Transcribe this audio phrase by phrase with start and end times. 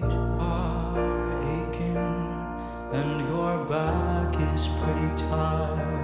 [0.00, 1.96] feet are aching
[2.92, 6.03] and your back is pretty tired.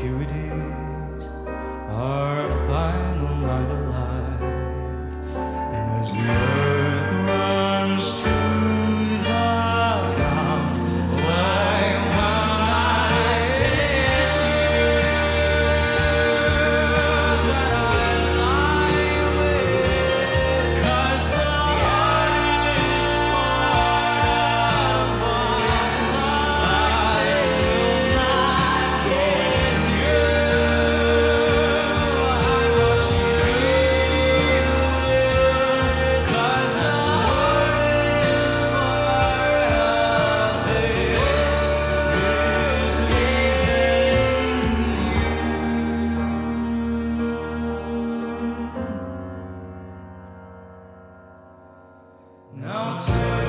[0.00, 1.26] Here it is.
[1.90, 2.27] Our
[52.60, 53.47] Now